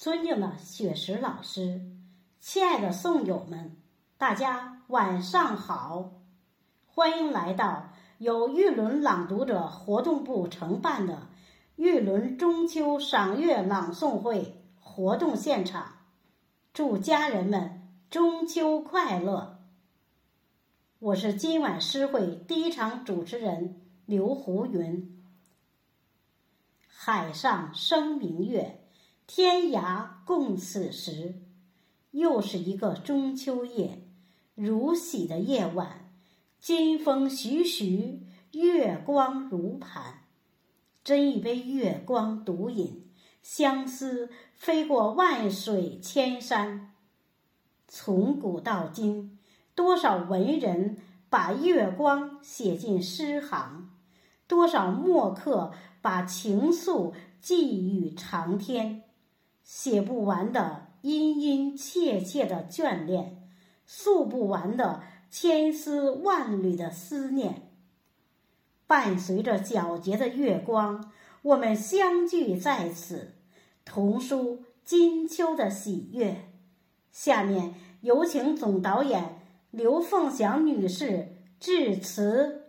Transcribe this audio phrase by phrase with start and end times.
[0.00, 1.82] 尊敬的雪石老师，
[2.40, 3.76] 亲爱的诵友们，
[4.16, 6.12] 大家晚上好！
[6.86, 11.28] 欢迎来到由玉轮朗读者活动部承办的
[11.76, 15.98] 玉轮中秋赏月朗诵会活动现场。
[16.72, 19.58] 祝家人们中秋快乐！
[20.98, 25.22] 我是今晚诗会第一场主持人刘胡云。
[26.88, 28.78] 海上生明月。
[29.32, 31.36] 天涯共此时，
[32.10, 34.02] 又是一个中秋夜，
[34.56, 36.10] 如洗的夜晚，
[36.58, 40.24] 金风徐徐，月光如盘。
[41.04, 43.08] 斟一杯月光独饮，
[43.40, 46.92] 相思飞过万水千山。
[47.86, 49.38] 从古到今，
[49.76, 50.96] 多少文人
[51.28, 53.90] 把月光写进诗行，
[54.48, 55.72] 多少墨客
[56.02, 59.04] 把情愫寄予长天。
[59.62, 63.48] 写不完的殷殷切切的眷恋
[63.86, 67.70] 诉不完的千丝万缕的思念。
[68.86, 73.34] 伴随着皎洁的月光我们相聚在此
[73.84, 76.50] 同书金秋的喜悦。
[77.12, 82.60] 下面有请总导演刘凤祥女士致辞。